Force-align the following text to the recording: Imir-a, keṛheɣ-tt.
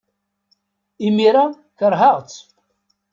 Imir-a, 1.07 1.45
keṛheɣ-tt. 1.77 2.37